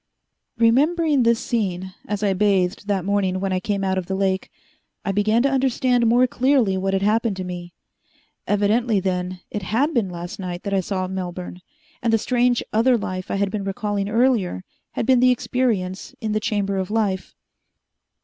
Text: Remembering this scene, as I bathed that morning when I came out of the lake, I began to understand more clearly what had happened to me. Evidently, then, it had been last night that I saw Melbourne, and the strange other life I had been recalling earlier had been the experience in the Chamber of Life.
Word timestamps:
Remembering 0.57 1.21
this 1.21 1.39
scene, 1.39 1.93
as 2.07 2.23
I 2.23 2.33
bathed 2.33 2.87
that 2.87 3.05
morning 3.05 3.39
when 3.39 3.53
I 3.53 3.59
came 3.59 3.83
out 3.83 3.99
of 3.99 4.07
the 4.07 4.15
lake, 4.15 4.49
I 5.05 5.11
began 5.11 5.43
to 5.43 5.51
understand 5.51 6.07
more 6.07 6.25
clearly 6.25 6.75
what 6.75 6.93
had 6.95 7.03
happened 7.03 7.35
to 7.37 7.43
me. 7.43 7.75
Evidently, 8.47 8.99
then, 8.99 9.41
it 9.51 9.61
had 9.61 9.93
been 9.93 10.09
last 10.09 10.39
night 10.39 10.63
that 10.63 10.73
I 10.73 10.79
saw 10.79 11.07
Melbourne, 11.07 11.61
and 12.01 12.11
the 12.11 12.17
strange 12.17 12.63
other 12.73 12.97
life 12.97 13.29
I 13.29 13.35
had 13.35 13.51
been 13.51 13.63
recalling 13.63 14.09
earlier 14.09 14.63
had 14.93 15.05
been 15.05 15.19
the 15.19 15.29
experience 15.29 16.15
in 16.19 16.31
the 16.31 16.39
Chamber 16.39 16.77
of 16.77 16.89
Life. 16.89 17.35